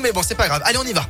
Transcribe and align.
mais 0.00 0.12
bon, 0.12 0.22
c'est 0.22 0.34
pas 0.34 0.48
grave. 0.48 0.62
Allez, 0.64 0.78
on 0.78 0.84
y 0.84 0.92
va. 0.92 1.06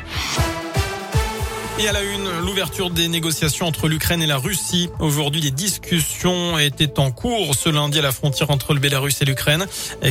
Et 1.79 1.89
à 1.89 1.93
la 1.93 2.03
une, 2.03 2.29
l'ouverture 2.45 2.91
des 2.91 3.09
négociations 3.09 3.67
entre 3.67 3.89
l'Ukraine 3.89 4.21
et 4.21 4.27
la 4.27 4.37
Russie. 4.37 4.91
Aujourd'hui, 4.99 5.41
les 5.41 5.51
discussions 5.51 6.59
étaient 6.59 6.99
en 6.99 7.11
cours 7.11 7.55
ce 7.55 7.71
lundi 7.71 7.99
à 7.99 8.03
la 8.03 8.13
frontière 8.13 8.51
entre 8.51 8.75
le 8.75 8.81
Bélarus 8.81 9.23
et 9.23 9.25
l'Ukraine. 9.25 9.67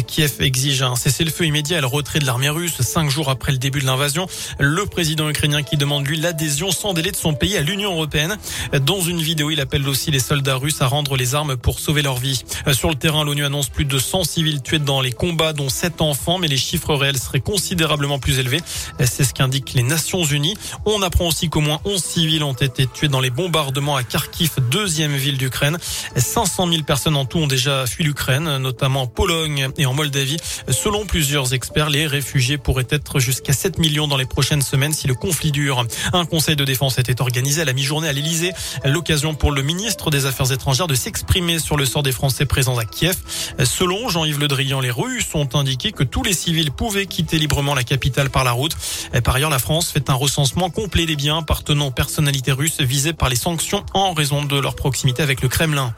Kiev 0.08 0.38
exige 0.40 0.82
un 0.82 0.96
cessez-le-feu 0.96 1.46
immédiat 1.46 1.78
et 1.78 1.82
le 1.82 1.88
retrait 1.88 2.20
de 2.20 2.26
l'armée 2.26 2.50
russe 2.50 2.82
cinq 2.82 3.10
jours 3.10 3.30
après 3.30 3.52
le 3.52 3.60
début 3.60 3.82
de 3.82 3.86
l'invasion. 3.86 4.26
Le 4.60 4.86
président 4.88 5.30
ukrainien 5.30 5.62
qui 5.62 5.78
demande 5.78 6.08
lui 6.08 6.18
l'adhésion 6.18 6.72
sans 6.72 6.94
délai 6.94 7.12
de 7.12 7.16
son 7.16 7.34
pays 7.34 7.56
à 7.56 7.62
l'Union 7.62 7.92
européenne. 7.92 8.38
Dans 8.82 9.02
une 9.02 9.22
vidéo, 9.22 9.52
il 9.52 9.60
appelle 9.62 9.88
aussi 9.88 10.10
les 10.10 10.20
soldats 10.20 10.56
russes 10.56 10.82
à 10.82 10.88
rendre 10.88 11.18
les 11.18 11.36
armes 11.36 11.56
pour 11.56 11.80
sauver 11.80 12.02
leur 12.02 12.18
vie. 12.18 12.44
Sur 12.72 12.90
le 12.90 12.96
terrain, 12.96 13.24
l'ONU 13.24 13.46
annonce 13.46 13.70
plus 13.70 13.86
de 13.86 14.00
100 14.00 14.24
civils 14.24 14.62
tués 14.62 14.80
dans 14.80 15.02
les 15.02 15.12
combats, 15.12 15.54
dont 15.54 15.70
7 15.70 16.02
enfants, 16.02 16.40
mais 16.40 16.48
les 16.48 16.58
chiffres 16.58 16.96
réels 16.96 17.20
seraient 17.20 17.42
considérablement 17.42 18.18
plus 18.18 18.40
élevés. 18.40 18.62
C'est 19.06 19.24
ce 19.24 19.34
qu'indiquent 19.34 19.74
les 19.74 19.84
Nations 19.84 20.24
Unies. 20.24 20.58
On 20.86 21.02
apprend 21.02 21.28
aussi 21.28 21.49
qu'au 21.50 21.62
moins 21.62 21.80
11 21.86 22.02
civils 22.02 22.44
ont 22.44 22.54
été 22.54 22.88
tués 22.88 23.08
dans 23.08 23.20
les 23.20 23.30
bombardements 23.30 23.96
à 23.96 24.04
Kharkiv, 24.04 24.52
deuxième 24.72 25.16
ville 25.16 25.38
d'Ukraine. 25.38 25.78
500 26.16 26.70
000 26.70 26.84
personnes 26.84 27.16
en 27.16 27.26
tout 27.26 27.40
ont 27.40 27.48
déjà 27.48 27.86
fui 27.86 28.04
l'Ukraine, 28.04 28.58
notamment 28.58 29.04
en 29.04 29.08
Pologne 29.08 29.70
et 29.78 29.86
en 29.86 29.94
Moldavie. 29.94 30.38
Selon 30.70 31.06
plusieurs 31.06 31.54
experts, 31.54 31.90
les 31.90 32.08
réfugiés 32.08 32.58
pourraient 32.58 32.88
être 32.90 33.20
jusqu'à 33.20 33.54
7 33.54 33.80
millions 33.80 34.08
dans 34.08 34.18
les 34.18 34.26
prochaines 34.26 34.62
semaines 34.62 34.94
si 34.94 35.08
le 35.08 35.16
conflit 35.16 35.52
dure. 35.52 35.86
Un 36.14 36.26
conseil 36.26 36.56
de 36.56 36.66
défense 36.66 36.98
était 37.00 37.22
organisé 37.22 37.62
à 37.62 37.66
la 37.66 37.74
mi-journée 37.74 38.08
à 38.08 38.14
l'Elysée. 38.14 38.54
L'occasion 38.86 39.34
pour 39.34 39.52
le 39.52 39.62
ministre 39.62 40.10
des 40.12 40.26
Affaires 40.26 40.52
étrangères 40.52 40.88
de 40.88 40.96
s'exprimer 40.96 41.60
sur 41.60 41.78
le 41.78 41.86
sort 41.86 42.04
des 42.04 42.12
Français 42.12 42.46
présents 42.46 42.78
à 42.78 42.86
Kiev. 42.86 43.16
Selon 43.64 44.10
Jean-Yves 44.10 44.40
Le 44.40 44.48
Drian, 44.48 44.80
les 44.80 44.92
Russes 44.92 45.34
ont 45.34 45.50
indiqué 45.54 45.92
que 45.92 46.04
tous 46.04 46.24
les 46.24 46.34
civils 46.34 46.72
pouvaient 46.72 47.08
quitter 47.08 47.38
librement 47.38 47.76
la 47.76 47.84
capitale 47.84 48.30
par 48.30 48.44
la 48.44 48.52
route. 48.52 48.76
Par 49.24 49.36
ailleurs, 49.36 49.50
la 49.50 49.60
France 49.60 49.92
fait 49.92 50.10
un 50.10 50.14
recensement 50.14 50.70
complet 50.70 51.06
des 51.06 51.16
biens 51.16 51.39
appartenant 51.40 51.88
aux 51.88 51.92
personnalités 51.92 52.52
russes 52.52 52.82
visées 52.82 53.14
par 53.14 53.30
les 53.30 53.36
sanctions 53.36 53.86
en 53.94 54.14
raison 54.14 54.44
de 54.44 54.60
leur 54.60 54.76
proximité 54.76 55.24
avec 55.24 55.42
le 55.42 55.50
Kremlin. 55.50 55.94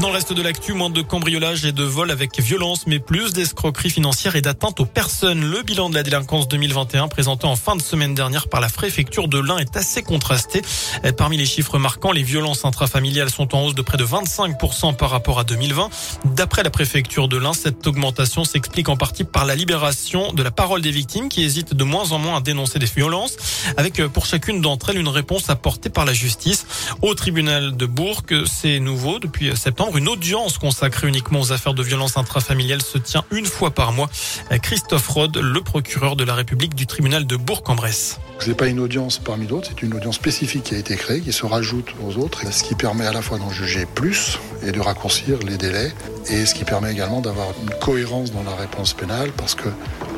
Dans 0.00 0.08
le 0.08 0.14
reste 0.14 0.32
de 0.32 0.42
l'actu, 0.42 0.72
moins 0.72 0.90
de 0.90 1.02
cambriolage 1.02 1.64
et 1.64 1.72
de 1.72 1.84
vols 1.84 2.10
avec 2.10 2.38
violence, 2.40 2.86
mais 2.86 2.98
plus 2.98 3.32
d'escroqueries 3.32 3.90
financières 3.90 4.34
et 4.34 4.42
d'atteinte 4.42 4.80
aux 4.80 4.84
personnes. 4.86 5.48
Le 5.48 5.62
bilan 5.62 5.88
de 5.88 5.94
la 5.94 6.02
délinquance 6.02 6.48
2021 6.48 7.06
présenté 7.08 7.46
en 7.46 7.54
fin 7.54 7.76
de 7.76 7.80
semaine 7.80 8.12
dernière 8.12 8.48
par 8.48 8.60
la 8.60 8.68
préfecture 8.68 9.28
de 9.28 9.38
l'Ain 9.38 9.56
est 9.58 9.76
assez 9.76 10.02
contrasté. 10.02 10.62
Parmi 11.16 11.36
les 11.36 11.46
chiffres 11.46 11.78
marquants, 11.78 12.10
les 12.10 12.24
violences 12.24 12.64
intrafamiliales 12.64 13.30
sont 13.30 13.54
en 13.54 13.62
hausse 13.62 13.74
de 13.74 13.82
près 13.82 13.96
de 13.96 14.04
25% 14.04 14.96
par 14.96 15.10
rapport 15.10 15.38
à 15.38 15.44
2020. 15.44 15.88
D'après 16.24 16.64
la 16.64 16.70
préfecture 16.70 17.28
de 17.28 17.36
l'Ain, 17.36 17.52
cette 17.52 17.86
augmentation 17.86 18.44
s'explique 18.44 18.88
en 18.88 18.96
partie 18.96 19.24
par 19.24 19.44
la 19.44 19.54
libération 19.54 20.32
de 20.32 20.42
la 20.42 20.50
parole 20.50 20.82
des 20.82 20.90
victimes 20.90 21.28
qui 21.28 21.44
hésitent 21.44 21.74
de 21.74 21.84
moins 21.84 22.10
en 22.10 22.18
moins 22.18 22.38
à 22.38 22.40
dénoncer 22.40 22.80
des 22.80 22.86
violences, 22.86 23.36
avec 23.76 24.00
euh, 24.00 24.08
pour 24.08 24.26
chacune 24.26 24.60
d'entre 24.60 24.90
elles 24.90 24.98
une 24.98 25.08
réponse 25.08 25.50
apportée 25.50 25.88
par 25.88 26.04
la 26.04 26.12
justice. 26.12 26.66
Au 27.00 27.14
tribunal 27.14 27.76
de 27.76 27.86
Bourg, 27.86 28.22
c'est 28.46 28.80
nouveau 28.80 29.18
depuis 29.18 29.56
septembre 29.56 29.83
une 29.92 30.08
audience 30.08 30.58
consacrée 30.58 31.08
uniquement 31.08 31.40
aux 31.40 31.52
affaires 31.52 31.74
de 31.74 31.82
violence 31.82 32.16
intrafamiliale 32.16 32.82
se 32.82 32.98
tient 32.98 33.24
une 33.30 33.46
fois 33.46 33.70
par 33.70 33.92
mois. 33.92 34.08
Christophe 34.62 35.08
Rode, 35.08 35.36
le 35.36 35.60
procureur 35.60 36.16
de 36.16 36.24
la 36.24 36.34
République 36.34 36.74
du 36.74 36.86
tribunal 36.86 37.26
de 37.26 37.36
Bourg-en-Bresse. 37.36 38.18
Ce 38.40 38.48
n'est 38.48 38.54
pas 38.54 38.66
une 38.66 38.80
audience 38.80 39.18
parmi 39.18 39.46
d'autres, 39.46 39.68
c'est 39.70 39.82
une 39.82 39.94
audience 39.94 40.16
spécifique 40.16 40.64
qui 40.64 40.74
a 40.74 40.78
été 40.78 40.96
créée, 40.96 41.20
qui 41.20 41.32
se 41.32 41.46
rajoute 41.46 41.94
aux 42.04 42.16
autres, 42.18 42.50
ce 42.52 42.64
qui 42.64 42.74
permet 42.74 43.06
à 43.06 43.12
la 43.12 43.22
fois 43.22 43.38
d'en 43.38 43.50
juger 43.50 43.86
plus 43.86 44.38
et 44.66 44.72
de 44.72 44.80
raccourcir 44.80 45.38
les 45.46 45.56
délais, 45.56 45.92
et 46.30 46.44
ce 46.46 46.54
qui 46.54 46.64
permet 46.64 46.92
également 46.92 47.20
d'avoir 47.20 47.48
une 47.62 47.70
cohérence 47.78 48.32
dans 48.32 48.42
la 48.42 48.54
réponse 48.54 48.92
pénale, 48.92 49.30
parce 49.36 49.54
que 49.54 49.68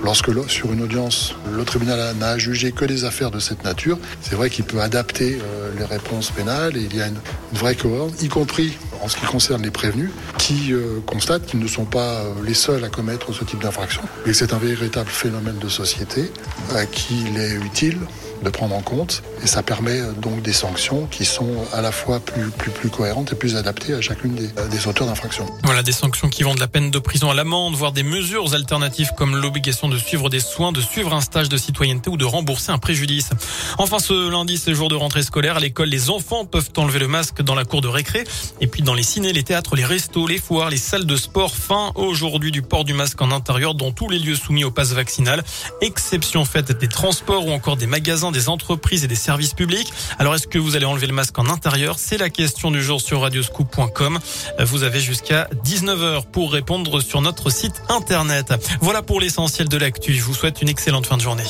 lorsque 0.02 0.30
sur 0.48 0.72
une 0.72 0.82
audience, 0.82 1.34
le 1.52 1.64
tribunal 1.64 2.16
n'a 2.16 2.38
jugé 2.38 2.72
que 2.72 2.84
des 2.84 3.04
affaires 3.04 3.30
de 3.30 3.38
cette 3.38 3.64
nature, 3.64 3.98
c'est 4.20 4.34
vrai 4.34 4.50
qu'il 4.50 4.64
peut 4.64 4.80
adapter 4.80 5.38
euh, 5.40 5.72
les 5.78 5.84
réponses 5.84 6.30
pénales, 6.30 6.76
et 6.76 6.82
il 6.82 6.96
y 6.96 7.02
a 7.02 7.08
une, 7.08 7.20
vraie 7.52 7.74
cohérence, 7.74 8.12
y 8.22 8.28
compris 8.28 8.72
en 9.02 9.08
ce 9.08 9.16
qui 9.16 9.26
concerne 9.26 9.62
les 9.62 9.70
prévenus, 9.70 10.10
qui 10.38 10.72
euh, 10.72 11.00
constatent 11.06 11.46
qu'ils 11.46 11.60
ne 11.60 11.68
sont 11.68 11.84
pas 11.84 12.20
euh, 12.20 12.32
les 12.44 12.54
seuls 12.54 12.84
à 12.84 12.88
commettre 12.88 13.32
ce 13.32 13.44
type 13.44 13.62
d'infraction, 13.62 14.02
et 14.26 14.32
c'est 14.32 14.52
un 14.52 14.58
véritable 14.58 15.10
phénomène 15.10 15.58
de 15.58 15.68
société 15.68 16.30
à 16.74 16.86
qui 16.86 17.24
il 17.28 17.38
est 17.38 17.54
utile 17.54 17.98
de 18.42 18.50
prendre 18.50 18.74
en 18.74 18.82
compte 18.82 19.22
et 19.42 19.46
ça 19.46 19.62
permet 19.62 20.00
euh, 20.00 20.12
donc 20.12 20.42
des 20.42 20.52
sanctions 20.52 21.06
qui 21.06 21.24
sont 21.24 21.50
à 21.72 21.80
la 21.80 21.92
fois 21.92 22.20
plus 22.20 22.50
plus 22.50 22.90
cohérentes 22.90 23.32
et 23.32 23.36
plus 23.36 23.56
adaptées 23.56 23.94
à 23.94 24.00
chacune 24.00 24.34
des, 24.34 24.48
euh, 24.58 24.68
des 24.68 24.86
auteurs 24.86 25.06
d'infractions. 25.06 25.46
Voilà 25.64 25.82
des 25.82 25.92
sanctions 25.92 26.28
qui 26.28 26.42
vont 26.42 26.54
de 26.54 26.60
la 26.60 26.68
peine 26.68 26.90
de 26.90 26.98
prison 26.98 27.30
à 27.30 27.34
l'amende, 27.34 27.74
voire 27.74 27.92
des 27.92 28.02
mesures 28.02 28.54
alternatives 28.54 29.12
comme 29.16 29.36
l'obligation 29.36 29.88
de 29.88 29.98
suivre 29.98 30.28
des 30.28 30.40
soins, 30.40 30.72
de 30.72 30.80
suivre 30.80 31.14
un 31.14 31.20
stage 31.20 31.48
de 31.48 31.56
citoyenneté 31.56 32.10
ou 32.10 32.16
de 32.16 32.24
rembourser 32.24 32.72
un 32.72 32.78
préjudice. 32.78 33.30
Enfin 33.78 33.98
ce 33.98 34.30
lundi, 34.30 34.58
c'est 34.58 34.74
jour 34.74 34.88
de 34.88 34.96
rentrée 34.96 35.22
scolaire, 35.22 35.56
à 35.56 35.60
l'école 35.60 35.88
les 35.88 36.10
enfants 36.10 36.44
peuvent 36.44 36.70
enlever 36.76 36.98
le 36.98 37.08
masque 37.08 37.42
dans 37.42 37.54
la 37.54 37.64
cour 37.64 37.80
de 37.80 37.88
récré 37.88 38.24
et 38.60 38.66
puis 38.66 38.82
dans 38.82 38.94
les 38.94 39.02
ciné, 39.02 39.32
les 39.32 39.42
théâtres, 39.42 39.76
les 39.76 39.84
restos, 39.84 40.26
les 40.26 40.38
foires, 40.38 40.70
les 40.70 40.76
salles 40.76 41.06
de 41.06 41.16
sport, 41.16 41.54
fin 41.54 41.92
aujourd'hui 41.94 42.50
du 42.50 42.62
port 42.62 42.84
du 42.84 42.92
masque 42.92 43.20
en 43.22 43.30
intérieur 43.30 43.74
dans 43.74 43.92
tous 43.92 44.08
les 44.08 44.18
lieux 44.18 44.34
soumis 44.34 44.64
au 44.64 44.70
pass 44.70 44.92
vaccinal, 44.92 45.44
exception 45.80 46.44
faite 46.44 46.72
des 46.78 46.88
transports 46.88 47.46
ou 47.46 47.52
encore 47.52 47.76
des 47.76 47.86
des 48.30 48.48
entreprises 48.48 49.04
et 49.04 49.08
des 49.08 49.14
services 49.14 49.54
publics. 49.54 49.92
Alors 50.18 50.34
est-ce 50.34 50.46
que 50.46 50.58
vous 50.58 50.76
allez 50.76 50.86
enlever 50.86 51.06
le 51.06 51.12
masque 51.12 51.38
en 51.38 51.48
intérieur? 51.48 51.98
C'est 51.98 52.18
la 52.18 52.30
question 52.30 52.70
du 52.70 52.82
jour 52.82 53.00
sur 53.00 53.22
radioscoop.com. 53.22 54.18
Vous 54.60 54.82
avez 54.82 55.00
jusqu'à 55.00 55.48
19h 55.64 56.26
pour 56.30 56.52
répondre 56.52 57.00
sur 57.00 57.20
notre 57.20 57.50
site 57.50 57.82
internet. 57.88 58.54
Voilà 58.80 59.02
pour 59.02 59.20
l'essentiel 59.20 59.68
de 59.68 59.76
l'actu. 59.76 60.14
Je 60.14 60.22
vous 60.22 60.34
souhaite 60.34 60.62
une 60.62 60.68
excellente 60.68 61.06
fin 61.06 61.16
de 61.16 61.22
journée. 61.22 61.44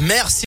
Merci. 0.00 0.42